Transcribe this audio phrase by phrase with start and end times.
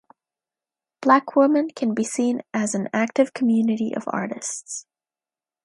[0.99, 4.87] Black Women can be seen as an "active community of artists".